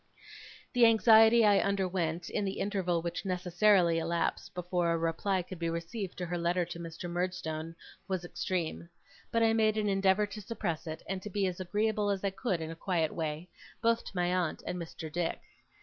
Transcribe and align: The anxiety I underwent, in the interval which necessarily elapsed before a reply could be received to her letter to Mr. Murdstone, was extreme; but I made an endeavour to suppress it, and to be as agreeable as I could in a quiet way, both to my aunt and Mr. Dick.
The 0.73 0.87
anxiety 0.87 1.45
I 1.45 1.59
underwent, 1.59 2.27
in 2.27 2.43
the 2.43 2.57
interval 2.59 3.03
which 3.03 3.23
necessarily 3.23 3.99
elapsed 3.99 4.55
before 4.55 4.91
a 4.91 4.97
reply 4.97 5.43
could 5.43 5.59
be 5.59 5.69
received 5.69 6.17
to 6.17 6.25
her 6.25 6.39
letter 6.39 6.65
to 6.65 6.79
Mr. 6.79 7.07
Murdstone, 7.07 7.75
was 8.07 8.25
extreme; 8.25 8.89
but 9.31 9.43
I 9.43 9.53
made 9.53 9.77
an 9.77 9.89
endeavour 9.89 10.25
to 10.25 10.41
suppress 10.41 10.87
it, 10.87 11.03
and 11.07 11.21
to 11.21 11.29
be 11.29 11.45
as 11.45 11.59
agreeable 11.59 12.09
as 12.09 12.23
I 12.23 12.31
could 12.31 12.61
in 12.61 12.71
a 12.71 12.75
quiet 12.75 13.13
way, 13.13 13.47
both 13.79 14.03
to 14.05 14.15
my 14.15 14.33
aunt 14.33 14.63
and 14.65 14.79
Mr. 14.81 15.11
Dick. 15.11 15.39